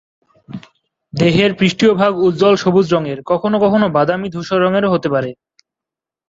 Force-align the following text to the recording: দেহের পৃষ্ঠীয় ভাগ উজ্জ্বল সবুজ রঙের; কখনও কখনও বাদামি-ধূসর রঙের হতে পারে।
দেহের 1.13 1.51
পৃষ্ঠীয় 1.59 1.93
ভাগ 1.95 2.11
উজ্জ্বল 2.27 2.55
সবুজ 2.63 2.85
রঙের; 2.91 3.19
কখনও 3.31 3.57
কখনও 3.65 3.87
বাদামি-ধূসর 3.95 4.59
রঙের 4.61 4.85
হতে 4.93 5.07
পারে। 5.13 5.29